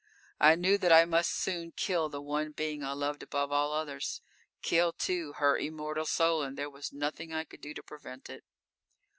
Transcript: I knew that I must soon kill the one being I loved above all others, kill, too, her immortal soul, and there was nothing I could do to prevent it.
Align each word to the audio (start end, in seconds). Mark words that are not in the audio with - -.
I 0.39 0.55
knew 0.55 0.79
that 0.79 0.91
I 0.91 1.05
must 1.05 1.29
soon 1.35 1.73
kill 1.73 2.09
the 2.09 2.23
one 2.23 2.53
being 2.53 2.83
I 2.83 2.93
loved 2.93 3.21
above 3.21 3.51
all 3.51 3.71
others, 3.71 4.23
kill, 4.63 4.93
too, 4.93 5.33
her 5.33 5.59
immortal 5.59 6.07
soul, 6.07 6.41
and 6.41 6.57
there 6.57 6.71
was 6.71 6.91
nothing 6.91 7.31
I 7.31 7.43
could 7.43 7.61
do 7.61 7.71
to 7.75 7.83
prevent 7.83 8.27
it. 8.27 8.43